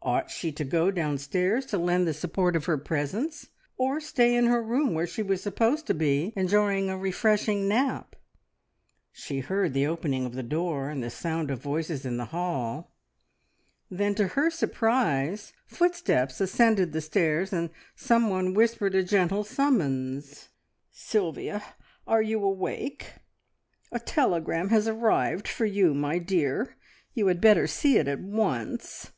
[0.00, 4.46] Ought she to go downstairs to lend the support of her presence, or stay in
[4.46, 8.14] her room where she was supposed to be enjoying a refreshing nap?
[9.12, 12.94] She heard the opening of the door and the sound of voices in the hall,
[13.90, 20.48] then to her surprise footsteps ascended the stairs, and someone whispered a gentle summons
[20.92, 21.62] "Sylvia!
[22.06, 23.14] Are you awake?
[23.92, 26.76] A telegram has arrived for you, my dear.
[27.14, 29.12] You had better see it at once."